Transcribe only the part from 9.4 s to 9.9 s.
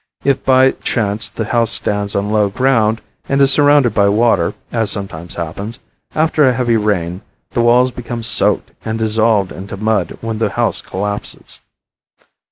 into